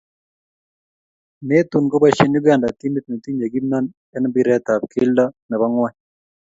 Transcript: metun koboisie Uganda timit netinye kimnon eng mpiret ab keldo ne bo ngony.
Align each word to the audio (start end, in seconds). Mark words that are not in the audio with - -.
metun 1.47 1.83
koboisie 1.91 2.27
Uganda 2.39 2.69
timit 2.79 3.05
netinye 3.07 3.45
kimnon 3.53 3.85
eng 4.15 4.27
mpiret 4.29 4.65
ab 4.73 4.83
keldo 4.93 5.25
ne 5.47 5.55
bo 5.59 5.67
ngony. 5.73 5.95